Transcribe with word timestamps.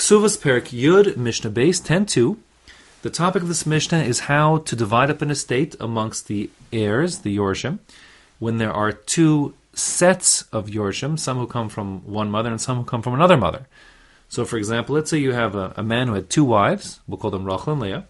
Ksuvas 0.00 0.38
Perik 0.38 0.72
Yud 0.72 1.18
Mishnah 1.18 1.50
Beis 1.50 1.78
10.2. 1.78 2.38
The 3.02 3.10
topic 3.10 3.42
of 3.42 3.48
this 3.48 3.66
Mishnah 3.66 3.98
is 3.98 4.20
how 4.20 4.56
to 4.56 4.74
divide 4.74 5.10
up 5.10 5.20
an 5.20 5.30
estate 5.30 5.76
amongst 5.78 6.26
the 6.26 6.48
heirs, 6.72 7.18
the 7.18 7.36
Yorshim, 7.36 7.80
when 8.38 8.56
there 8.56 8.72
are 8.72 8.92
two 8.92 9.52
sets 9.74 10.44
of 10.52 10.68
Yorshim, 10.68 11.18
some 11.18 11.36
who 11.36 11.46
come 11.46 11.68
from 11.68 12.00
one 12.10 12.30
mother 12.30 12.48
and 12.48 12.58
some 12.58 12.78
who 12.78 12.84
come 12.84 13.02
from 13.02 13.12
another 13.12 13.36
mother. 13.36 13.66
So, 14.30 14.46
for 14.46 14.56
example, 14.56 14.94
let's 14.94 15.10
say 15.10 15.18
you 15.18 15.32
have 15.32 15.54
a, 15.54 15.74
a 15.76 15.82
man 15.82 16.08
who 16.08 16.14
had 16.14 16.30
two 16.30 16.46
wives, 16.46 17.00
we'll 17.06 17.18
call 17.18 17.30
them 17.30 17.44
Rachel 17.44 17.74
and 17.74 17.82
Leah, 17.82 18.06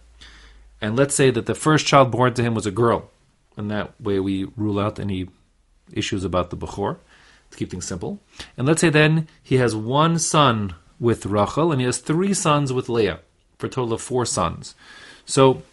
and 0.79 0.95
let's 0.95 1.13
say 1.13 1.29
that 1.29 1.45
the 1.45 1.53
first 1.53 1.85
child 1.85 2.09
born 2.09 2.33
to 2.35 2.41
him 2.41 2.55
was 2.55 2.65
a 2.65 2.71
girl, 2.71 3.11
and 3.57 3.69
that 3.69 3.99
way 3.99 4.17
we 4.21 4.45
rule 4.55 4.79
out 4.79 4.97
any 4.97 5.27
issues 5.91 6.23
about 6.23 6.51
the 6.51 6.57
Bechor, 6.57 6.99
to 7.49 7.57
keep 7.57 7.69
things 7.69 7.85
simple. 7.85 8.21
And 8.55 8.65
let's 8.65 8.79
say 8.79 8.89
then 8.89 9.27
he 9.43 9.57
has 9.57 9.75
one 9.75 10.19
son 10.19 10.75
with 11.01 11.25
Rachel, 11.25 11.71
and 11.71 11.81
he 11.81 11.85
has 11.85 11.97
three 11.97 12.33
sons 12.33 12.71
with 12.71 12.87
Leah, 12.87 13.19
for 13.57 13.65
a 13.65 13.69
total 13.69 13.93
of 13.95 14.01
four 14.01 14.25
sons. 14.25 14.75
So 15.25 15.63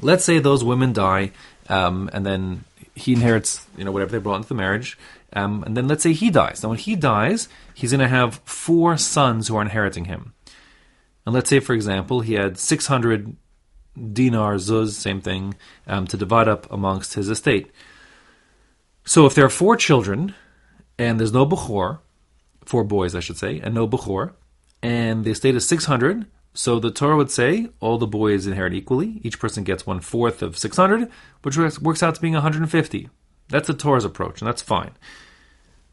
let's 0.00 0.24
say 0.24 0.38
those 0.38 0.62
women 0.62 0.92
die, 0.92 1.32
um, 1.68 2.10
and 2.12 2.24
then 2.26 2.64
he 2.94 3.14
inherits, 3.14 3.66
you 3.76 3.84
know, 3.84 3.90
whatever 3.90 4.12
they 4.12 4.18
brought 4.18 4.36
into 4.36 4.48
the 4.48 4.54
marriage. 4.54 4.98
Um, 5.32 5.62
and 5.64 5.76
then 5.76 5.88
let's 5.88 6.02
say 6.02 6.12
he 6.12 6.30
dies. 6.30 6.62
Now, 6.62 6.68
when 6.68 6.78
he 6.78 6.94
dies, 6.94 7.48
he's 7.74 7.92
going 7.92 8.00
to 8.00 8.08
have 8.08 8.40
four 8.44 8.98
sons 8.98 9.48
who 9.48 9.56
are 9.56 9.62
inheriting 9.62 10.04
him. 10.04 10.34
And 11.24 11.34
let's 11.34 11.48
say, 11.48 11.60
for 11.60 11.72
example, 11.72 12.20
he 12.20 12.34
had 12.34 12.58
600 12.58 13.36
dinar 14.12 14.56
zuz, 14.56 14.90
same 14.90 15.20
thing, 15.20 15.54
um, 15.86 16.06
to 16.08 16.16
divide 16.16 16.48
up 16.48 16.70
amongst 16.70 17.14
his 17.14 17.30
estate. 17.30 17.70
So 19.04 19.24
if 19.24 19.34
there 19.34 19.44
are 19.46 19.50
four 19.50 19.76
children, 19.76 20.34
and 20.98 21.18
there's 21.18 21.32
no 21.32 21.46
Bechor, 21.46 22.00
four 22.64 22.84
boys, 22.84 23.14
I 23.14 23.20
should 23.20 23.38
say, 23.38 23.58
and 23.60 23.74
no 23.74 23.88
Bechor, 23.88 24.32
and 24.82 25.24
the 25.24 25.30
estate 25.30 25.54
is 25.54 25.66
600. 25.68 26.26
So 26.52 26.80
the 26.80 26.90
Torah 26.90 27.16
would 27.16 27.30
say 27.30 27.68
all 27.78 27.98
the 27.98 28.06
boys 28.06 28.46
inherit 28.46 28.74
equally. 28.74 29.20
Each 29.22 29.38
person 29.38 29.62
gets 29.62 29.86
one 29.86 30.00
fourth 30.00 30.42
of 30.42 30.58
600, 30.58 31.08
which 31.42 31.56
works 31.56 32.02
out 32.02 32.14
to 32.16 32.20
being 32.20 32.34
150. 32.34 33.08
That's 33.48 33.66
the 33.66 33.74
Torah's 33.74 34.04
approach, 34.04 34.40
and 34.40 34.48
that's 34.48 34.62
fine. 34.62 34.92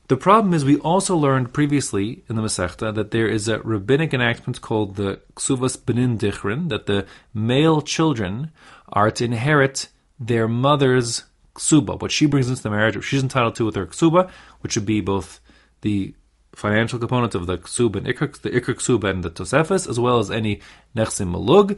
The 0.07 0.17
problem 0.17 0.53
is, 0.53 0.63
we 0.63 0.77
also 0.77 1.17
learned 1.17 1.53
previously 1.53 2.23
in 2.29 2.37
the 2.37 2.41
Masechta 2.41 2.95
that 2.95 3.11
there 3.11 3.27
is 3.27 3.49
a 3.49 3.59
rabbinic 3.59 4.13
enactment 4.13 4.61
called 4.61 4.95
the 4.95 5.19
Ksuvas 5.35 5.85
Benin 5.85 6.17
Dichrin, 6.17 6.69
that 6.69 6.85
the 6.85 7.05
male 7.33 7.81
children 7.81 8.51
are 8.87 9.11
to 9.11 9.25
inherit 9.25 9.89
their 10.17 10.47
mother's 10.47 11.25
ksuba, 11.55 11.99
what 11.99 12.11
she 12.11 12.25
brings 12.25 12.47
into 12.47 12.63
the 12.63 12.69
marriage, 12.69 12.95
what 12.95 13.03
she's 13.03 13.21
entitled 13.21 13.55
to 13.55 13.65
with 13.65 13.75
her 13.75 13.85
ksuba, 13.85 14.29
which 14.61 14.75
would 14.75 14.85
be 14.85 15.01
both 15.01 15.41
the 15.81 16.13
financial 16.57 16.97
components 16.97 17.35
of 17.35 17.45
the 17.45 17.57
ksub 17.59 17.95
and 17.95 18.07
ikr, 18.07 18.35
the 18.41 18.49
ikr 18.49 18.73
ksub 18.73 19.03
and 19.03 19.23
the 19.23 19.29
tosefes, 19.29 19.87
as 19.87 19.99
well 19.99 20.17
as 20.17 20.31
any 20.31 20.59
nechsim 20.95 21.31
malug 21.35 21.77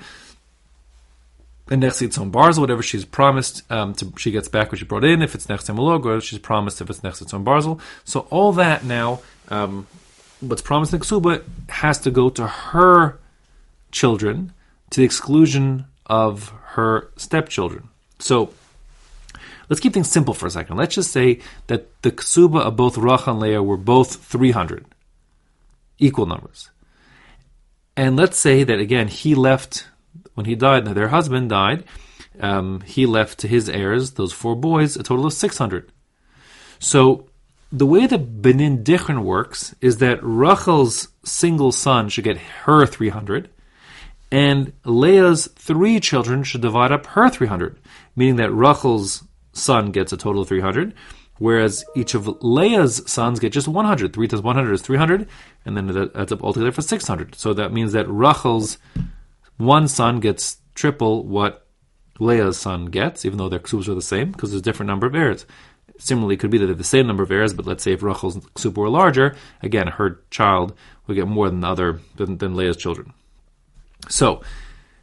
and 1.69 1.83
nechsi 1.83 2.07
tzon 2.07 2.31
barzel, 2.31 2.59
whatever 2.59 2.81
she's 2.81 3.03
promised, 3.03 3.69
um, 3.69 3.93
to, 3.93 4.11
she 4.17 4.31
gets 4.31 4.47
back 4.47 4.71
what 4.71 4.79
she 4.79 4.85
brought 4.85 5.03
in. 5.03 5.21
If 5.21 5.35
it's 5.35 5.47
nechsi 5.47 5.75
malug, 5.75 6.05
or 6.05 6.21
she's 6.21 6.39
promised 6.39 6.79
if 6.81 6.89
it's 6.89 7.01
nechsi 7.01 7.25
tzon 7.29 7.43
barzel. 7.43 7.79
So 8.05 8.21
all 8.29 8.53
that 8.53 8.85
now, 8.85 9.19
um, 9.49 9.85
what's 10.39 10.61
promised 10.61 10.93
in 10.93 11.01
ksuba 11.01 11.43
has 11.67 11.99
to 11.99 12.09
go 12.09 12.29
to 12.29 12.47
her 12.47 13.19
children 13.91 14.53
to 14.91 15.01
the 15.01 15.05
exclusion 15.05 15.85
of 16.05 16.53
her 16.75 17.09
stepchildren. 17.17 17.89
So 18.17 18.53
Let's 19.69 19.79
keep 19.79 19.93
things 19.93 20.09
simple 20.09 20.33
for 20.33 20.47
a 20.47 20.51
second. 20.51 20.77
Let's 20.77 20.95
just 20.95 21.11
say 21.11 21.39
that 21.67 22.01
the 22.01 22.11
ksuba 22.11 22.61
of 22.61 22.75
both 22.75 22.97
Rachel 22.97 23.33
and 23.33 23.39
Leah 23.39 23.63
were 23.63 23.77
both 23.77 24.15
300, 24.23 24.85
equal 25.99 26.25
numbers. 26.25 26.71
And 27.95 28.15
let's 28.15 28.37
say 28.37 28.63
that 28.63 28.79
again, 28.79 29.07
he 29.07 29.35
left, 29.35 29.87
when 30.33 30.45
he 30.45 30.55
died, 30.55 30.85
their 30.85 31.09
husband 31.09 31.49
died, 31.49 31.83
um, 32.39 32.81
he 32.81 33.05
left 33.05 33.39
to 33.39 33.47
his 33.47 33.69
heirs, 33.69 34.11
those 34.11 34.33
four 34.33 34.55
boys, 34.55 34.95
a 34.95 35.03
total 35.03 35.27
of 35.27 35.33
600. 35.33 35.91
So 36.79 37.27
the 37.71 37.85
way 37.85 38.07
that 38.07 38.41
Benin 38.41 38.83
Dichrin 38.83 39.23
works 39.23 39.75
is 39.81 39.97
that 39.97 40.19
Rachel's 40.23 41.09
single 41.23 41.71
son 41.71 42.09
should 42.09 42.23
get 42.23 42.37
her 42.37 42.85
300, 42.85 43.49
and 44.31 44.73
Leah's 44.85 45.47
three 45.47 45.99
children 45.99 46.43
should 46.43 46.61
divide 46.61 46.91
up 46.91 47.05
her 47.07 47.29
300, 47.29 47.77
meaning 48.15 48.37
that 48.37 48.51
Rachel's 48.51 49.23
son 49.59 49.91
gets 49.91 50.13
a 50.13 50.17
total 50.17 50.41
of 50.41 50.47
300, 50.47 50.93
whereas 51.37 51.85
each 51.95 52.13
of 52.13 52.27
Leah's 52.41 53.01
sons 53.09 53.39
get 53.39 53.51
just 53.51 53.67
100. 53.67 54.13
3 54.13 54.27
times 54.27 54.41
100 54.41 54.73
is 54.73 54.81
300, 54.81 55.27
and 55.65 55.77
then 55.77 55.87
that 55.87 56.15
adds 56.15 56.31
up 56.31 56.43
altogether 56.43 56.71
for 56.71 56.81
600. 56.81 57.35
So 57.35 57.53
that 57.53 57.73
means 57.73 57.93
that 57.93 58.09
Rachel's 58.09 58.77
one 59.57 59.87
son 59.87 60.19
gets 60.19 60.57
triple 60.73 61.25
what 61.25 61.65
Leah's 62.19 62.57
son 62.57 62.85
gets, 62.85 63.25
even 63.25 63.37
though 63.37 63.49
their 63.49 63.59
ksubs 63.59 63.87
are 63.87 63.95
the 63.95 64.01
same, 64.01 64.31
because 64.31 64.51
there's 64.51 64.61
a 64.61 64.63
different 64.63 64.87
number 64.87 65.07
of 65.07 65.15
heirs. 65.15 65.45
Similarly, 65.97 66.35
it 66.35 66.39
could 66.39 66.51
be 66.51 66.57
that 66.57 66.65
they're 66.65 66.75
the 66.75 66.83
same 66.83 67.07
number 67.07 67.23
of 67.23 67.31
heirs, 67.31 67.53
but 67.53 67.65
let's 67.65 67.83
say 67.83 67.91
if 67.91 68.03
Rachel's 68.03 68.37
ksub 68.37 68.77
were 68.77 68.89
larger, 68.89 69.35
again, 69.61 69.87
her 69.87 70.21
child 70.31 70.73
would 71.07 71.15
get 71.15 71.27
more 71.27 71.49
than 71.49 71.59
the 71.59 71.67
other 71.67 71.99
than, 72.15 72.37
than 72.37 72.55
Leah's 72.55 72.77
children. 72.77 73.13
So, 74.07 74.41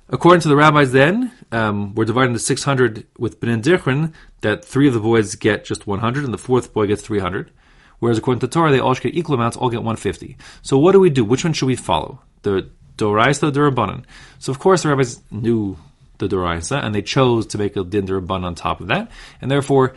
According 0.08 0.40
to 0.42 0.48
the 0.48 0.56
rabbis, 0.56 0.92
then 0.92 1.32
um, 1.50 1.94
we're 1.94 2.04
dividing 2.04 2.32
the 2.32 2.38
600 2.38 3.06
with 3.18 3.40
Benin 3.40 3.60
Dichrin 3.60 4.12
that 4.40 4.64
three 4.64 4.86
of 4.86 4.94
the 4.94 5.00
boys 5.00 5.34
get 5.34 5.64
just 5.64 5.86
100 5.86 6.24
and 6.24 6.32
the 6.32 6.38
fourth 6.38 6.72
boy 6.72 6.86
gets 6.86 7.02
300. 7.02 7.50
Whereas 7.98 8.18
according 8.18 8.40
to 8.40 8.48
Torah, 8.48 8.70
they 8.70 8.78
all 8.78 8.94
get 8.94 9.16
equal 9.16 9.34
amounts, 9.34 9.56
all 9.56 9.70
get 9.70 9.78
150. 9.78 10.36
So 10.62 10.78
what 10.78 10.92
do 10.92 11.00
we 11.00 11.10
do? 11.10 11.24
Which 11.24 11.44
one 11.44 11.52
should 11.52 11.66
we 11.66 11.76
follow? 11.76 12.20
The 12.42 12.70
Doraisa, 12.96 13.52
the 13.52 13.60
Durabanan. 13.60 14.04
So 14.38 14.52
of 14.52 14.58
course 14.58 14.82
the 14.82 14.90
rabbis 14.90 15.20
knew 15.30 15.76
the 16.18 16.28
Doraisa 16.28 16.82
and 16.84 16.94
they 16.94 17.02
chose 17.02 17.46
to 17.48 17.58
make 17.58 17.76
a 17.76 17.84
Din 17.84 18.06
Duraban 18.06 18.44
on 18.44 18.54
top 18.54 18.80
of 18.80 18.86
that, 18.86 19.10
and 19.40 19.50
therefore 19.50 19.94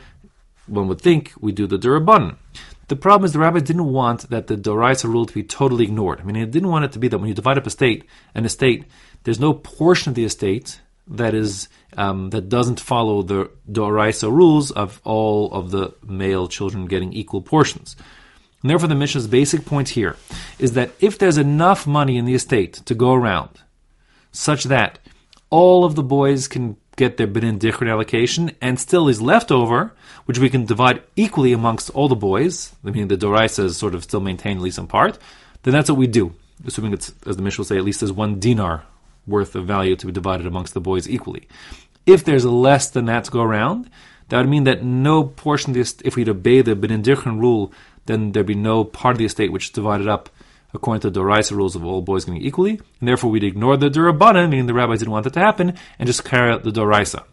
one 0.66 0.88
would 0.88 1.02
think 1.02 1.34
we 1.40 1.52
do 1.52 1.68
the 1.68 1.78
Duraban. 1.78 2.36
The 2.90 2.96
problem 2.96 3.26
is 3.26 3.34
the 3.34 3.40
rabbi 3.40 3.60
didn't 3.60 3.86
want 3.86 4.30
that 4.32 4.48
the 4.48 4.56
Doraisa 4.56 5.06
rule 5.06 5.28
to 5.28 5.34
be 5.34 5.44
totally 5.44 5.84
ignored. 5.84 6.20
I 6.20 6.24
mean, 6.24 6.36
he 6.36 6.46
didn't 6.46 6.70
want 6.70 6.86
it 6.86 6.92
to 6.94 7.00
be 7.00 7.08
that 7.08 7.20
when 7.20 7.30
you 7.30 7.36
divide 7.36 7.60
up 7.60 7.68
a 7.68 7.70
state, 7.70 8.04
an 8.34 8.46
estate, 8.46 8.86
there's 9.24 9.40
no 9.40 9.54
portion 9.54 10.10
of 10.10 10.16
the 10.16 10.26
estate 10.26 10.82
that 11.08 11.36
is 11.36 11.70
um, 11.98 12.32
that 12.32 12.50
doesn't 12.50 12.80
follow 12.80 13.22
the 13.22 13.52
Doraisa 13.72 14.32
rules 14.32 14.72
of 14.72 15.02
all 15.04 15.52
of 15.52 15.70
the 15.70 15.94
male 16.04 16.48
children 16.48 16.88
getting 16.88 17.14
equal 17.14 17.44
portions. 17.44 17.96
And 18.64 18.70
therefore, 18.70 18.90
the 18.90 18.96
Mishnah's 18.96 19.28
basic 19.28 19.66
point 19.66 19.90
here 19.90 20.16
is 20.58 20.74
that 20.74 20.92
if 21.00 21.20
there's 21.20 21.38
enough 21.38 21.86
money 21.86 22.18
in 22.18 22.26
the 22.26 22.34
estate 22.34 22.74
to 22.86 22.96
go 22.96 23.14
around, 23.14 23.62
such 24.32 24.64
that 24.66 24.98
all 25.52 25.86
of 25.86 25.94
the 25.94 26.04
boys 26.04 26.48
can 26.48 26.76
get 27.00 27.16
their 27.16 27.28
Benin 27.28 27.58
Dichrin 27.58 27.90
allocation, 27.90 28.52
and 28.62 28.78
still 28.78 29.08
is 29.08 29.22
left 29.22 29.52
over, 29.52 29.94
which 30.26 30.38
we 30.38 30.50
can 30.50 30.66
divide 30.66 31.02
equally 31.16 31.54
amongst 31.54 31.90
all 31.92 32.10
the 32.10 32.16
boys, 32.16 32.76
meaning 32.84 33.08
the 33.08 33.18
Doraisa 33.18 33.64
is 33.64 33.78
sort 33.78 33.96
of 33.96 34.04
still 34.04 34.20
maintained 34.20 34.60
at 34.60 34.64
least 34.64 34.78
in 34.78 34.86
part, 34.86 35.18
then 35.64 35.74
that's 35.74 35.90
what 35.90 35.98
we 35.98 36.08
do. 36.08 36.34
Assuming 36.68 36.92
it's, 36.92 37.14
as 37.26 37.38
the 37.38 37.42
Mishnah 37.42 37.62
will 37.62 37.66
say, 37.66 37.78
at 37.78 37.86
least 37.86 38.02
there's 38.02 38.12
one 38.12 38.38
dinar 38.40 38.84
worth 39.26 39.56
of 39.56 39.66
value 39.66 39.96
to 39.96 40.06
be 40.08 40.12
divided 40.12 40.46
amongst 40.46 40.74
the 40.74 40.82
boys 40.82 41.08
equally. 41.08 41.48
If 42.06 42.26
there's 42.26 42.46
less 42.46 42.90
than 42.90 43.06
that 43.06 43.24
to 43.24 43.32
go 43.32 43.42
around, 43.42 43.90
that 44.28 44.40
would 44.40 44.50
mean 44.50 44.66
that 44.66 44.84
no 44.84 45.24
portion 45.24 45.72
of 45.72 45.76
the 45.76 45.82
estate, 45.82 46.06
if 46.06 46.18
we'd 46.18 46.28
obey 46.28 46.62
the 46.62 46.76
Benin 46.76 47.02
Dichrin 47.02 47.40
rule, 47.40 47.72
then 48.08 48.34
there'd 48.34 48.46
be 48.46 48.56
no 48.56 48.84
part 48.84 49.14
of 49.14 49.20
the 49.20 49.26
estate 49.26 49.54
which 49.54 49.66
is 49.66 49.72
divided 49.72 50.08
up 50.08 50.30
according 50.74 51.02
to 51.02 51.10
the 51.10 51.20
Doraisa 51.20 51.52
rules 51.52 51.76
of 51.76 51.86
all 51.86 52.02
boys 52.02 52.26
getting 52.26 52.42
equally, 52.42 52.80
and 53.00 53.08
therefore 53.08 53.30
we'd 53.30 53.44
ignore 53.44 53.78
the 53.78 53.90
Durabana, 53.90 54.50
meaning 54.50 54.68
the 54.68 54.74
rabbis 54.74 55.00
didn't 55.00 55.12
want 55.12 55.24
that 55.24 55.34
to 55.34 55.40
happen, 55.40 55.74
and 55.98 56.08
just 56.08 56.24
carry 56.24 56.52
out 56.52 56.64
the 56.64 56.72
Doraisa. 56.72 57.24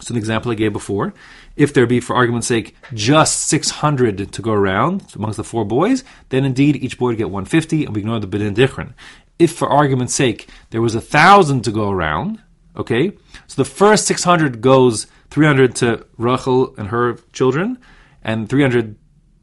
So 0.00 0.14
the 0.14 0.18
example 0.18 0.50
I 0.50 0.54
gave 0.54 0.72
before, 0.72 1.12
if 1.54 1.74
there 1.74 1.86
be, 1.86 2.00
for 2.00 2.16
argument's 2.16 2.46
sake, 2.46 2.74
just 2.94 3.46
600 3.48 4.32
to 4.32 4.42
go 4.42 4.52
around 4.52 5.04
amongst 5.14 5.36
the 5.36 5.44
four 5.44 5.64
boys, 5.64 6.02
then 6.30 6.44
indeed 6.44 6.76
each 6.76 6.98
boy 6.98 7.08
would 7.08 7.18
get 7.18 7.30
150, 7.30 7.84
and 7.84 7.94
we 7.94 8.00
ignore 8.00 8.18
the 8.18 8.26
Dichrin. 8.26 8.94
If, 9.38 9.52
for 9.52 9.68
argument's 9.68 10.14
sake, 10.14 10.48
there 10.70 10.82
was 10.82 10.94
a 10.94 11.00
thousand 11.00 11.62
to 11.64 11.70
go 11.70 11.90
around, 11.90 12.40
okay, 12.76 13.12
so 13.46 13.62
the 13.62 13.68
first 13.68 14.06
600 14.06 14.60
goes 14.60 15.06
300 15.30 15.74
to 15.76 16.06
Rachel 16.16 16.74
and 16.76 16.88
her 16.88 17.18
children, 17.32 17.78
and 18.24 18.48
300 18.48 18.96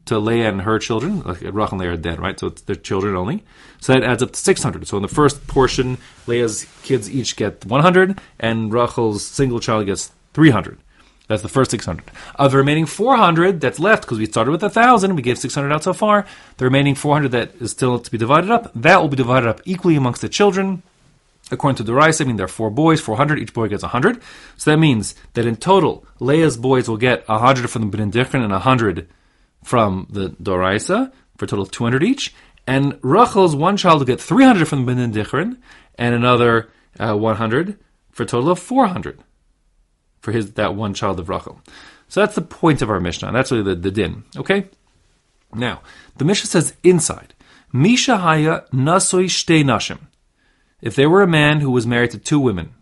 to 0.10 0.20
Leah 0.20 0.50
and 0.50 0.62
her 0.62 0.78
children. 0.80 1.22
Like 1.22 1.42
Rachel 1.42 1.72
and 1.72 1.80
Leah 1.80 1.94
are 1.94 1.98
dead, 1.98 2.20
right? 2.20 2.40
So 2.40 2.48
it's 2.48 2.64
their 2.64 2.76
children 2.76 3.16
only. 3.16 3.44
So 3.80 3.94
that 3.94 4.04
adds 4.04 4.22
up 4.22 4.32
to 4.32 4.40
600. 4.40 4.88
So 4.88 4.98
in 4.98 5.04
the 5.04 5.08
first 5.08 5.48
portion, 5.48 5.98
Leah's 6.28 6.68
kids 6.84 7.10
each 7.10 7.36
get 7.36 7.66
100, 7.66 8.20
and 8.40 8.74
Rachel's 8.74 9.26
single 9.26 9.60
child 9.60 9.86
gets 9.86 10.12
300. 10.34 10.78
That's 11.28 11.44
the 11.44 11.50
first 11.50 11.70
600. 11.70 12.04
Of 12.36 12.52
the 12.52 12.58
remaining 12.58 12.88
400 12.88 13.62
that's 13.62 13.80
left, 13.80 14.02
because 14.02 14.18
we 14.18 14.26
started 14.26 14.50
with 14.50 14.64
1,000, 14.64 15.16
we 15.16 15.22
gave 15.22 15.38
600 15.38 15.72
out 15.72 15.84
so 15.84 15.94
far, 15.94 16.26
the 16.58 16.66
remaining 16.66 16.96
400 16.96 17.32
that 17.32 17.56
is 17.62 17.70
still 17.70 18.00
to 18.00 18.12
be 18.12 18.18
divided 18.18 18.50
up, 18.50 18.72
that 18.74 19.00
will 19.00 19.10
be 19.10 19.16
divided 19.16 19.48
up 19.48 19.62
equally 19.64 19.96
amongst 19.96 20.22
the 20.22 20.30
children. 20.30 20.82
According 21.52 21.78
to 21.78 21.84
the 21.84 21.94
Rice, 21.94 22.20
I 22.20 22.26
mean, 22.26 22.38
there 22.38 22.46
are 22.46 22.50
four 22.50 22.72
boys, 22.72 23.00
400, 23.00 23.38
each 23.38 23.54
boy 23.54 23.68
gets 23.68 23.84
100. 23.84 24.22
So 24.58 24.72
that 24.72 24.78
means 24.78 25.14
that 25.34 25.46
in 25.46 25.56
total, 25.56 26.04
Leah's 26.20 26.58
boys 26.58 26.90
will 26.90 26.98
get 26.98 27.28
100 27.28 27.70
from 27.70 27.84
the 27.84 27.88
Benin 27.90 28.12
Dichrin 28.12 28.44
and 28.44 28.52
100 28.52 29.08
from 29.64 30.08
the 30.10 30.30
Doraisa 30.30 31.12
for 31.38 31.46
a 31.46 31.48
total 31.48 31.64
of 31.64 31.72
200 31.72 32.04
each. 32.04 32.34
And 32.68 33.00
Rachel's 33.02 33.56
one 33.56 33.78
child 33.78 34.00
will 34.00 34.06
get 34.06 34.22
300 34.22 34.68
from 34.68 34.86
the 34.86 34.92
Binin 34.92 35.12
Dichrin, 35.12 35.58
and 35.98 36.14
another 36.14 36.70
uh, 37.00 37.16
100 37.16 37.78
for 38.12 38.24
a 38.24 38.26
total 38.26 38.52
of 38.52 38.60
400 38.60 39.20
for 40.22 40.32
his 40.32 40.54
that 40.54 40.76
one 40.76 40.94
child 40.94 41.20
of 41.20 41.30
Rachel. 41.30 41.62
So 42.08 42.22
that's 42.22 42.36
the 42.36 42.42
point 42.42 42.82
of 42.82 42.90
our 42.90 43.00
Mishnah. 43.00 43.32
That's 43.32 43.52
really 43.52 43.64
the, 43.64 43.76
the 43.76 43.92
din. 43.92 44.24
Okay? 44.36 44.68
Now, 45.54 45.82
the 46.18 46.26
Mishnah 46.26 46.48
says 46.48 46.74
inside, 46.84 47.34
Misha 47.72 48.18
haya 48.18 48.64
nasoi 48.74 49.26
shte 49.26 49.64
nashim. 49.64 50.00
If 50.82 50.96
there 50.96 51.10
were 51.10 51.22
a 51.22 51.28
man 51.28 51.60
who 51.60 51.72
was 51.72 51.86
married 51.88 52.12
to 52.12 52.18
two 52.18 52.40
women, 52.40 52.74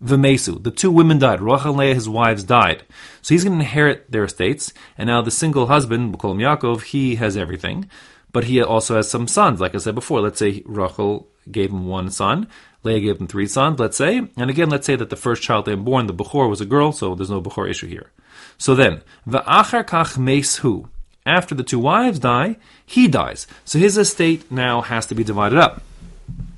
The 0.00 0.72
two 0.74 0.90
women 0.90 1.18
died. 1.18 1.40
Rachel 1.40 1.70
and 1.70 1.78
Leah, 1.78 1.94
his 1.94 2.08
wives, 2.08 2.44
died. 2.44 2.82
So 3.22 3.34
he's 3.34 3.44
going 3.44 3.58
to 3.58 3.64
inherit 3.64 4.10
their 4.10 4.24
estates. 4.24 4.72
And 4.98 5.06
now 5.06 5.22
the 5.22 5.30
single 5.30 5.66
husband, 5.66 6.14
Bukolim 6.14 6.38
Yaakov, 6.38 6.82
he 6.82 7.16
has 7.16 7.36
everything. 7.36 7.88
But 8.32 8.44
he 8.44 8.60
also 8.60 8.96
has 8.96 9.10
some 9.10 9.28
sons, 9.28 9.60
like 9.60 9.74
I 9.74 9.78
said 9.78 9.94
before. 9.94 10.20
Let's 10.20 10.38
say 10.38 10.62
Rachel 10.66 11.28
gave 11.50 11.70
him 11.70 11.86
one 11.86 12.10
son. 12.10 12.48
Leah 12.82 13.00
gave 13.00 13.20
him 13.20 13.26
three 13.26 13.46
sons, 13.46 13.78
let's 13.78 13.96
say. 13.96 14.28
And 14.36 14.50
again, 14.50 14.68
let's 14.68 14.86
say 14.86 14.96
that 14.96 15.08
the 15.08 15.16
first 15.16 15.42
child 15.42 15.64
they 15.64 15.74
were 15.74 15.82
born, 15.82 16.06
the 16.06 16.12
Bechor, 16.14 16.50
was 16.50 16.60
a 16.60 16.66
girl, 16.66 16.92
so 16.92 17.14
there's 17.14 17.30
no 17.30 17.40
Bechor 17.40 17.70
issue 17.70 17.86
here. 17.86 18.10
So 18.58 18.74
then, 18.74 19.02
V'achar 19.26 19.84
kach 19.84 20.18
mesu. 20.18 20.88
After 21.26 21.54
the 21.54 21.62
two 21.62 21.78
wives 21.78 22.18
die, 22.18 22.56
he 22.84 23.08
dies. 23.08 23.46
So 23.64 23.78
his 23.78 23.96
estate 23.96 24.52
now 24.52 24.82
has 24.82 25.06
to 25.06 25.14
be 25.14 25.24
divided 25.24 25.58
up. 25.58 25.82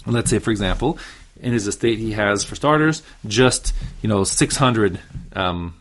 Let's 0.04 0.30
say, 0.30 0.40
for 0.40 0.50
example, 0.50 0.98
in 1.40 1.52
his 1.52 1.66
estate 1.66 1.98
he 1.98 2.12
has, 2.12 2.44
for 2.44 2.54
starters, 2.54 3.02
just 3.26 3.72
you 4.02 4.08
know 4.08 4.24
600 4.24 5.00
um, 5.34 5.80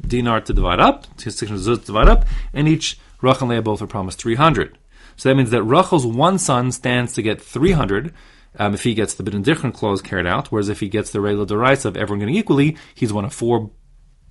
dinar 0.00 0.40
to 0.40 0.52
divide 0.52 0.80
up, 0.80 1.06
600 1.18 1.60
zuz 1.60 1.80
to 1.80 1.86
divide 1.86 2.08
up, 2.08 2.26
and 2.52 2.68
each 2.68 2.98
Rachel 3.20 3.42
and 3.42 3.50
Leah 3.50 3.62
both 3.62 3.82
are 3.82 3.86
promised 3.86 4.20
300. 4.20 4.78
So 5.16 5.28
that 5.28 5.34
means 5.34 5.50
that 5.50 5.62
Rachel's 5.62 6.06
one 6.06 6.38
son 6.38 6.72
stands 6.72 7.12
to 7.14 7.22
get 7.22 7.42
300 7.42 8.14
um, 8.58 8.74
if 8.74 8.82
he 8.82 8.94
gets 8.94 9.14
the 9.14 9.22
Bidin 9.22 9.44
Dichrin 9.44 9.72
clause 9.72 10.02
carried 10.02 10.26
out, 10.26 10.48
whereas 10.48 10.68
if 10.68 10.80
he 10.80 10.88
gets 10.88 11.10
the 11.10 11.20
regular 11.20 11.46
Deraisa 11.46 11.86
of 11.86 11.96
everyone 11.96 12.20
getting 12.20 12.34
equally, 12.34 12.76
he's 12.94 13.12
one 13.12 13.24
of 13.24 13.32
four 13.32 13.70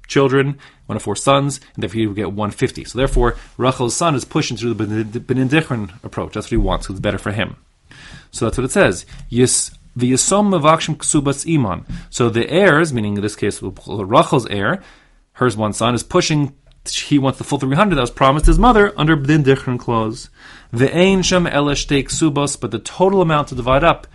children, 0.08 0.58
one 0.88 0.96
of 0.96 1.04
four 1.04 1.16
sons, 1.16 1.60
and 1.76 1.84
therefore 1.84 2.00
he 2.00 2.08
would 2.08 2.16
get 2.16 2.32
150. 2.32 2.84
So 2.86 2.98
therefore, 2.98 3.38
Rachel's 3.58 3.96
son 3.96 4.16
is 4.16 4.26
pushing 4.26 4.58
through 4.58 4.74
the 4.74 5.20
Bidin 5.20 6.04
approach. 6.04 6.34
That's 6.34 6.48
what 6.48 6.52
he 6.52 6.58
wants, 6.58 6.90
it's 6.90 7.00
better 7.00 7.18
for 7.18 7.32
him. 7.32 7.56
So 8.32 8.46
that's 8.46 8.58
what 8.58 8.66
it 8.66 8.72
says. 8.72 9.06
Yes, 9.30 9.72
the 10.00 10.12
Yisom 10.12 10.50
Mavakshim 10.50 10.98
Ksubas 10.98 11.52
Iman. 11.52 11.86
So 12.10 12.30
the 12.30 12.50
heirs, 12.50 12.94
meaning 12.94 13.16
in 13.16 13.22
this 13.22 13.36
case 13.36 13.62
Rachel's 13.62 14.48
heir, 14.48 14.82
hers 15.34 15.58
one 15.58 15.74
son, 15.74 15.96
is 15.96 16.04
pushing 16.04 16.56
he 16.90 17.20
wants 17.20 17.38
the 17.38 17.44
full 17.44 17.60
300 17.60 17.96
that 17.96 18.02
was 18.02 18.10
promised 18.10 18.48
his 18.48 18.58
mother 18.58 18.94
under 18.98 19.16
Bdin 19.16 19.44
Dichron 19.44 19.78
clause. 19.78 20.30
The 20.72 20.96
Ein 20.96 21.22
Shem 21.22 21.46
Eleshtei 21.46 22.04
Ksubos, 22.04 22.60
but 22.60 22.72
the 22.72 22.80
total 22.80 23.22
amount 23.22 23.50
to 23.50 23.56
divide 23.56 23.84
up 23.84 24.08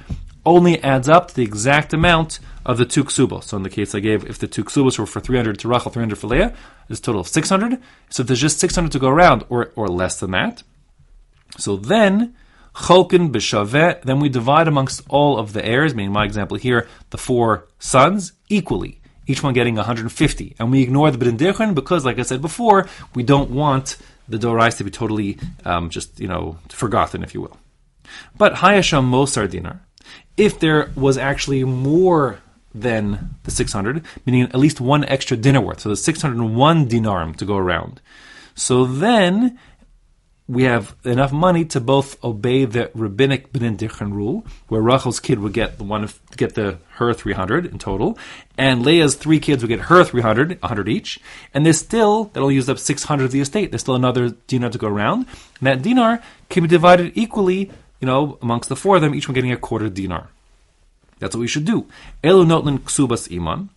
only 0.47 0.83
adds 0.83 1.09
up 1.09 1.29
to 1.29 1.35
the 1.35 1.43
exact 1.43 1.93
amount 1.93 2.39
of 2.67 2.79
the 2.79 2.85
two 2.85 3.05
ksubos. 3.05 3.45
So 3.45 3.57
in 3.57 3.63
the 3.63 3.71
case 3.71 3.95
I 3.95 4.01
gave, 4.01 4.25
if 4.25 4.39
the 4.39 4.47
two 4.47 4.65
ksubos 4.65 4.99
were 4.99 5.07
for 5.07 5.21
300 5.21 5.59
to 5.59 5.69
Rachel, 5.69 5.91
300 5.91 6.19
for 6.19 6.27
Leah, 6.27 6.55
it's 6.89 7.01
a 7.01 7.03
total 7.03 7.21
of 7.21 7.29
600. 7.29 7.81
So 8.11 8.23
if 8.23 8.27
there's 8.27 8.41
just 8.41 8.59
600 8.61 8.93
to 8.93 8.99
go 8.99 9.09
around, 9.09 9.45
or, 9.49 9.73
or 9.75 9.89
less 9.89 10.21
than 10.21 10.33
that, 10.33 10.63
so 11.59 11.77
then 11.77 12.35
Cholkin 12.75 13.31
b'shavet. 13.31 14.03
Then 14.03 14.21
we 14.21 14.29
divide 14.29 14.69
amongst 14.69 15.03
all 15.09 15.39
of 15.39 15.53
the 15.53 15.65
heirs, 15.65 15.95
meaning 15.95 16.13
my 16.13 16.25
example 16.25 16.57
here, 16.57 16.89
the 17.11 17.19
four 17.19 17.67
sons, 17.79 18.33
equally. 18.49 19.01
Each 19.27 19.43
one 19.43 19.55
getting 19.55 19.77
150. 19.77 20.57
And 20.59 20.71
we 20.71 20.83
ignore 20.83 21.11
the 21.11 21.19
B'din 21.19 21.75
because, 21.75 22.05
like 22.05 22.19
I 22.19 22.23
said 22.23 22.43
before, 22.43 22.87
we 23.15 23.23
don't 23.23 23.51
want 23.51 23.97
the 24.29 24.39
Dorais 24.39 24.77
to 24.77 24.85
be 24.85 24.91
totally 24.91 25.39
um, 25.65 25.89
just, 25.89 26.21
you 26.21 26.29
know, 26.29 26.59
forgotten, 26.69 27.23
if 27.23 27.33
you 27.33 27.41
will. 27.41 27.57
But 28.37 28.55
Hayasham 28.55 29.09
Mosar 29.09 29.49
Dinar, 29.49 29.81
if 30.37 30.59
there 30.61 30.91
was 30.95 31.17
actually 31.17 31.65
more 31.65 32.41
than 32.75 33.37
the 33.45 33.51
600, 33.51 34.05
meaning 34.27 34.43
at 34.43 34.57
least 34.57 34.81
one 34.81 35.05
extra 35.05 35.37
dinar 35.37 35.63
worth, 35.63 35.81
so 35.81 35.89
the 35.89 35.97
601 35.97 36.89
dinarim 36.89 37.37
to 37.37 37.45
go 37.45 37.57
around. 37.57 38.01
So 38.55 38.85
then 38.85 39.59
we 40.47 40.65
have 40.65 40.95
enough 41.05 41.33
money 41.33 41.65
to 41.65 41.81
both 41.81 42.23
obey 42.23 42.67
the 42.67 42.91
rabbinic 42.95 43.51
b'nin 43.51 43.79
dichron 43.79 44.13
rule, 44.13 44.45
where 44.69 44.83
Rachel's 44.83 45.19
kid 45.19 45.39
would 45.39 45.55
get 45.55 45.79
the 45.79 45.85
one 45.85 46.05
of, 46.05 46.21
get 46.37 46.55
the 46.55 46.79
her 46.97 47.15
three 47.15 47.33
hundred 47.33 47.65
in 47.65 47.79
total, 47.79 48.19
and 48.59 48.85
Leah's 48.85 49.15
three 49.15 49.41
kids 49.41 49.63
would 49.63 49.69
get 49.69 49.81
her 49.81 50.05
300, 50.05 50.61
100 50.61 50.89
each, 50.89 51.19
and 51.55 51.65
there's 51.65 51.79
still 51.79 52.25
that'll 52.35 52.53
use 52.53 52.69
up 52.69 52.79
six 52.79 53.05
hundred 53.05 53.25
of 53.25 53.31
the 53.33 53.41
estate. 53.41 53.71
There's 53.71 53.81
still 53.81 53.95
another 53.95 54.31
dinar 54.47 54.71
to 54.71 54.79
go 54.79 54.89
around, 54.89 55.27
and 55.59 55.67
that 55.67 55.81
dinar 55.81 56.23
can 56.51 56.63
be 56.63 56.69
divided 56.69 57.13
equally, 57.15 57.71
you 58.01 58.07
know, 58.07 58.39
amongst 58.43 58.69
the 58.69 58.77
four 58.77 58.97
of 58.97 59.03
them, 59.03 59.15
each 59.15 59.27
one 59.27 59.35
getting 59.35 59.53
a 59.53 59.57
quarter 59.57 59.89
dinar. 59.89 60.29
That's 61.21 61.35
what 61.35 61.41
we 61.41 61.49
should 61.49 61.65
do. 61.65 61.87
Elu 62.23 62.45
notlin 62.45 62.81
ksubas 62.81 63.35
iman. 63.35 63.71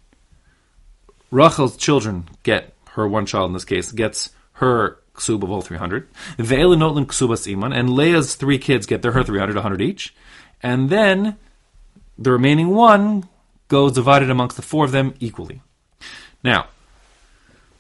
Rachel's 1.32 1.78
children 1.78 2.28
get 2.44 2.74
her 2.92 3.08
one 3.08 3.26
child 3.26 3.50
in 3.50 3.54
this 3.54 3.66
case 3.66 3.92
gets 3.92 4.32
her 4.54 4.98
ksub 5.18 5.44
of 5.44 5.52
all 5.52 5.62
300. 5.62 6.08
Ve'ela 6.38 6.78
notlin 6.78 7.06
ksubas 7.06 7.52
iman, 7.52 7.74
and 7.74 7.90
Leah's 7.90 8.36
three 8.36 8.58
kids 8.58 8.86
get 8.86 9.02
their 9.02 9.12
her 9.12 9.24
300, 9.24 9.56
100 9.56 9.82
each. 9.82 10.16
And 10.64 10.90
then 10.90 11.38
the 12.18 12.32
remaining 12.32 12.70
one 12.70 13.28
goes 13.68 13.92
divided 13.94 14.30
amongst 14.30 14.56
the 14.56 14.62
four 14.62 14.86
of 14.86 14.92
them 14.92 15.14
equally. 15.20 15.62
Now, 16.44 16.68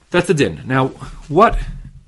that's 0.09 0.27
the 0.27 0.33
din. 0.33 0.63
Now, 0.65 0.89
what 1.29 1.57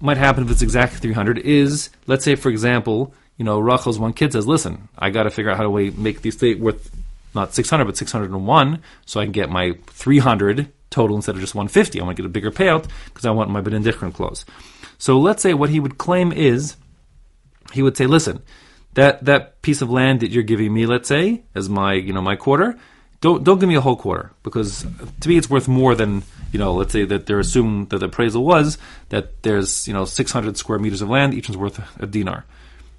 might 0.02 0.18
happen 0.18 0.44
if 0.44 0.52
it's 0.52 0.62
exactly 0.62 1.00
300 1.00 1.38
is, 1.40 1.90
let's 2.08 2.24
say, 2.24 2.36
for 2.36 2.50
example, 2.50 3.14
you 3.38 3.46
know, 3.46 3.60
Rachel's 3.60 4.00
one 4.00 4.14
kid 4.14 4.34
says, 4.34 4.48
listen, 4.48 4.90
I 4.98 5.10
got 5.10 5.24
to 5.24 5.30
figure 5.30 5.52
out 5.52 5.58
how 5.58 5.64
to 5.64 5.92
make 5.92 6.22
the 6.22 6.30
estate 6.30 6.60
worth 6.60 6.92
not 7.36 7.54
600, 7.54 7.86
but 7.86 7.96
601, 7.96 8.81
so 9.06 9.20
I 9.20 9.26
can 9.26 9.31
get 9.31 9.50
my 9.50 9.78
300 9.88 10.72
total 10.90 11.16
instead 11.16 11.36
of 11.36 11.42
just 11.42 11.56
150. 11.56 12.00
I 12.00 12.04
want 12.04 12.18
to 12.18 12.24
get 12.24 12.28
a 12.28 12.31
bigger 12.31 12.52
payout 12.52 12.88
because 13.06 13.26
I 13.26 13.31
want 13.31 13.50
my 13.50 13.62
dichron 13.62 14.14
clause. 14.14 14.46
So 15.00 15.18
let's 15.18 15.42
say 15.42 15.56
what 15.56 15.72
he 15.72 15.80
would 15.80 15.98
claim 15.98 16.31
is, 16.31 16.75
he 17.74 17.81
would 17.81 17.98
say, 17.98 18.06
listen, 18.06 18.44
that 18.94 19.25
that 19.25 19.62
piece 19.62 19.81
of 19.81 19.90
land 19.90 20.19
that 20.19 20.30
you're 20.30 20.44
giving 20.44 20.74
me, 20.74 20.86
let's 20.86 21.07
say, 21.07 21.44
as 21.56 21.69
my 21.69 21.94
you 21.94 22.13
know 22.13 22.22
my 22.22 22.36
quarter, 22.36 22.78
don't 23.22 23.44
don't 23.44 23.60
give 23.60 23.69
me 23.69 23.75
a 23.75 23.81
whole 23.81 23.96
quarter 23.96 24.31
because 24.44 24.86
to 25.22 25.30
me 25.30 25.38
it's 25.38 25.50
worth 25.50 25.68
more 25.68 25.96
than 25.96 26.24
you 26.51 26.60
know. 26.60 26.74
Let's 26.74 26.92
say 26.92 27.06
that 27.06 27.25
they're 27.25 27.40
assuming 27.40 27.86
that 27.88 28.00
the 28.00 28.07
appraisal 28.07 28.44
was 28.44 28.78
that 29.07 29.42
there's 29.44 29.88
you 29.88 29.94
know 29.94 30.06
600 30.06 30.57
square 30.57 30.80
meters 30.80 31.02
of 31.02 31.10
land, 31.10 31.34
each 31.34 31.50
one's 31.50 31.57
worth 31.57 31.80
a 32.00 32.06
dinar. 32.06 32.45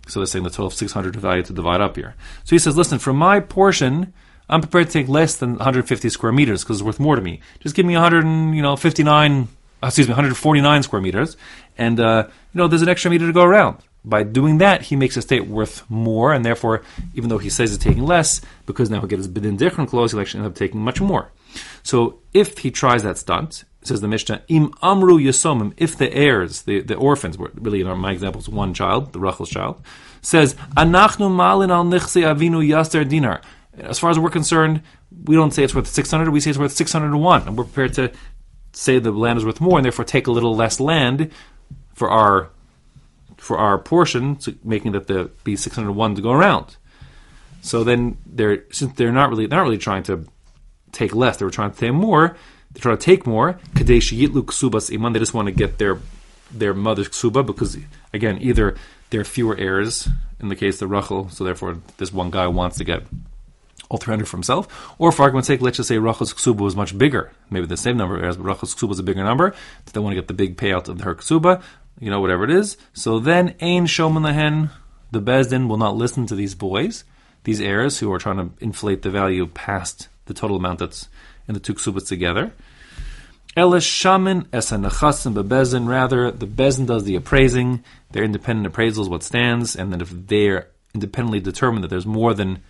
So 0.09 0.21
they're 0.21 0.27
saying 0.27 0.45
the 0.45 0.51
total 0.51 0.67
of 0.67 0.75
600 0.75 1.15
value 1.17 1.43
to 1.45 1.53
divide 1.53 1.81
up 1.81 1.95
here. 1.95 2.17
So 2.45 2.57
he 2.57 2.59
says, 2.59 2.77
listen, 2.77 2.99
for 2.99 3.13
my 3.13 3.39
portion, 3.39 4.13
I'm 4.49 4.61
prepared 4.61 4.87
to 4.87 4.93
take 4.93 5.09
less 5.09 5.37
than 5.37 5.51
150 5.51 6.09
square 6.09 6.33
meters 6.33 6.65
because 6.65 6.79
it's 6.79 6.85
worth 6.85 6.99
more 6.99 7.15
to 7.15 7.23
me. 7.23 7.41
Just 7.61 7.77
give 7.77 7.87
me 7.87 7.95
100 7.95 8.25
and, 8.25 8.57
you 8.57 8.63
know 8.63 8.77
59 8.77 9.49
excuse 9.83 10.07
me, 10.09 10.13
149 10.13 10.83
square 10.83 11.03
meters, 11.03 11.37
and 11.79 11.99
uh, 12.01 12.25
you 12.29 12.59
know 12.59 12.69
there's 12.69 12.83
an 12.83 12.89
extra 12.89 13.11
meter 13.11 13.27
to 13.27 13.33
go 13.33 13.43
around. 13.43 13.79
By 14.05 14.23
doing 14.23 14.59
that, 14.59 14.83
he 14.83 14.97
makes 14.97 15.17
a 15.17 15.23
state 15.23 15.47
worth 15.47 15.89
more, 15.91 16.33
and 16.33 16.45
therefore, 16.45 16.83
even 17.15 17.29
though 17.29 17.39
he 17.39 17.51
says 17.51 17.71
he's 17.71 17.79
taking 17.79 18.05
less, 18.05 18.41
because 18.65 18.89
now 18.89 19.01
he'll 19.01 19.09
get 19.09 19.19
his 19.19 19.29
bidin 19.29 19.59
dichron 19.59 19.87
clause, 19.87 20.13
he'll 20.13 20.21
actually 20.21 20.41
end 20.41 20.49
up 20.49 20.55
taking 20.55 20.81
much 20.81 21.01
more. 21.01 21.31
So, 21.83 22.21
if 22.33 22.59
he 22.59 22.71
tries 22.71 23.03
that 23.03 23.19
stunt, 23.19 23.65
says 23.83 24.01
the 24.01 24.09
Mishnah, 24.09 24.43
im 24.49 24.73
amru 24.83 25.19
yasomim, 25.19 25.75
if 25.77 25.97
the 25.99 26.13
heirs, 26.15 26.63
the, 26.63 26.81
the 26.81 26.95
orphans, 26.95 27.37
really 27.55 27.83
in 27.83 27.99
my 27.99 28.13
example, 28.13 28.41
is 28.41 28.49
one 28.49 28.73
child, 28.73 29.13
the 29.13 29.19
Rachel's 29.19 29.51
child, 29.51 29.83
says, 30.23 30.55
anachnu 30.77 31.35
malin 31.35 31.71
al 31.71 31.85
nichse 31.85 32.23
avinu 32.23 32.67
yaster 32.67 33.07
dinar. 33.07 33.43
As 33.79 33.99
far 33.99 34.11
as 34.11 34.19
we're 34.19 34.31
concerned, 34.31 34.83
we 35.25 35.35
don't 35.35 35.53
say 35.53 35.63
it's 35.65 35.75
worth 35.75 35.87
600, 35.87 36.31
we 36.31 36.41
say 36.41 36.51
it's 36.51 36.59
worth 36.59 36.73
601, 36.73 37.43
and 37.47 37.57
we're 37.57 37.65
prepared 37.65 37.95
to 37.95 38.13
say 38.73 38.99
the 38.99 39.11
land 39.11 39.39
is 39.39 39.45
worth 39.45 39.61
more 39.61 39.79
and 39.79 39.85
therefore 39.85 40.05
take 40.05 40.27
a 40.27 40.33
little 40.33 40.55
less 40.55 40.81
land 40.81 41.31
for 41.95 42.11
our 42.11 42.51
for 43.37 43.59
our 43.59 43.79
portion, 43.79 44.39
so 44.39 44.53
making 44.63 44.93
that 44.93 45.07
the 45.07 45.31
be 45.45 45.57
six 45.57 45.75
hundred 45.77 45.93
one 45.93 46.15
to 46.15 46.23
go 46.23 46.31
around. 46.31 46.77
So 47.63 47.85
then 47.85 48.19
they're 48.27 48.65
since 48.71 48.95
they're 48.95 49.13
not 49.13 49.31
really 49.31 49.47
they're 49.47 49.59
not 49.59 49.65
really 49.65 49.79
trying 49.79 50.03
to 50.05 50.27
take 50.93 51.15
less, 51.15 51.37
they 51.37 51.45
were 51.45 51.51
trying 51.51 51.73
to 51.73 51.79
take 51.79 51.93
more. 51.93 52.37
They're 52.73 52.83
trying 52.83 52.99
to 52.99 53.05
take 53.05 53.27
more. 53.27 53.59
Kadesh 53.75 54.13
yitlu 54.13 54.45
ksubas 54.45 54.95
iman. 54.95 55.13
They 55.13 55.19
just 55.19 55.35
want 55.35 55.47
to 55.47 55.53
get 55.53 55.79
their 55.79 55.99
their 56.51 56.75
mother's 56.75 57.09
ksuba 57.09 57.45
because 57.45 57.77
again, 58.13 58.39
either 58.41 58.77
there 59.11 59.21
are 59.21 59.25
fewer 59.25 59.57
heirs 59.57 60.09
in 60.39 60.49
the 60.49 60.57
case 60.57 60.81
of 60.81 60.91
Rachel, 60.91 61.29
so 61.31 61.45
therefore 61.45 61.79
this 61.97 62.13
one 62.13 62.31
guy 62.31 62.47
wants 62.47 62.79
to 62.79 62.85
get 62.85 63.03
all 63.91 63.99
300 63.99 64.27
for 64.27 64.37
himself. 64.37 64.95
Or 64.99 65.13
for 65.13 65.23
argument's 65.25 65.49
sake, 65.49 65.61
let's 65.61 65.77
just 65.77 65.89
say 65.89 65.99
Rachel's 65.99 66.33
ksuba 66.33 66.61
was 66.61 66.77
much 66.77 66.97
bigger. 66.97 67.33
Maybe 67.51 67.67
the 67.67 67.77
same 67.77 67.97
number 67.97 68.25
as 68.25 68.39
Rachel's 68.39 68.75
ksuba 68.75 68.89
was 68.91 68.99
a 69.01 69.03
bigger 69.03 69.25
number. 69.25 69.55
They 69.93 70.01
want 70.01 70.13
to 70.13 70.21
get 70.21 70.29
the 70.29 70.35
big 70.35 70.57
payout 70.57 70.89
of 70.89 70.99
the 70.99 71.05
her 71.05 71.17
ksuba, 71.17 71.61
you 71.99 72.09
know, 72.09 72.21
whatever 72.21 72.45
it 72.45 72.51
is. 72.51 72.77
So 72.95 73.19
then, 73.19 73.57
Ein 73.61 73.87
Shoman 73.87 74.23
Lahen, 74.23 74.71
the 75.11 75.21
Bezdin 75.21 75.69
will 75.69 75.77
not 75.77 75.97
listen 75.97 76.25
to 76.27 76.37
these 76.37 76.55
boys, 76.55 77.05
these 77.43 77.61
heirs 77.61 77.99
who 77.99 78.13
are 78.13 78.19
trying 78.19 78.37
to 78.37 78.65
inflate 78.65 79.03
the 79.03 79.11
value 79.11 79.47
past 79.47 80.09
the 80.27 80.35
total 80.35 80.57
amount 80.57 80.79
that's 80.79 81.09
in 81.49 81.55
the 81.55 81.61
two 81.61 81.75
ksubas 81.75 82.07
together. 82.07 82.53
Elish 83.57 83.83
Shaman 83.83 84.45
Esanachasim 84.53 85.35
Bebezin, 85.35 85.89
rather, 85.89 86.31
the 86.31 86.47
Bezin 86.47 86.87
does 86.87 87.03
the 87.03 87.17
appraising, 87.17 87.83
their 88.13 88.23
independent 88.23 88.69
appraisal 88.69 89.03
is 89.03 89.09
what 89.09 89.25
stands, 89.25 89.75
and 89.75 89.93
then 89.93 90.01
if 90.01 90.11
they're 90.11 90.69
independently 90.95 91.41
determined 91.41 91.83
that 91.83 91.89
there's 91.89 92.07
more 92.07 92.33
than 92.35 92.63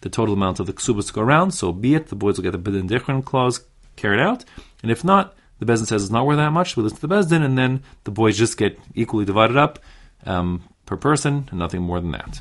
the 0.00 0.10
total 0.10 0.34
amount 0.34 0.60
of 0.60 0.66
the 0.66 0.72
ksubas 0.72 1.08
to 1.08 1.12
go 1.12 1.20
around, 1.20 1.52
so 1.52 1.72
be 1.72 1.94
it. 1.94 2.08
The 2.08 2.16
boys 2.16 2.36
will 2.36 2.44
get 2.44 2.52
the 2.52 2.58
bidin 2.58 2.88
dichron 2.88 3.24
clause 3.24 3.64
carried 3.96 4.20
out, 4.20 4.44
and 4.82 4.90
if 4.90 5.04
not, 5.04 5.34
the 5.60 5.66
Bezdin 5.66 5.86
says 5.86 6.02
it's 6.02 6.10
not 6.10 6.26
worth 6.26 6.38
that 6.38 6.52
much. 6.52 6.76
We 6.76 6.82
listen 6.82 6.98
to 7.00 7.06
the 7.06 7.14
Bezdin, 7.14 7.44
and 7.44 7.56
then 7.56 7.82
the 8.04 8.10
boys 8.10 8.38
just 8.38 8.56
get 8.56 8.78
equally 8.94 9.26
divided 9.26 9.58
up 9.58 9.78
um, 10.24 10.64
per 10.86 10.96
person, 10.96 11.48
and 11.50 11.58
nothing 11.58 11.82
more 11.82 12.00
than 12.00 12.12
that. 12.12 12.40